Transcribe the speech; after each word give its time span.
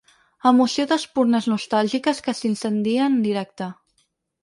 Emoció 0.51 0.85
d’espurnes 0.91 1.49
nostàlgiques 1.53 2.25
que 2.29 2.37
s’incendia 2.41 3.07
en 3.15 3.23
directe. 3.31 3.73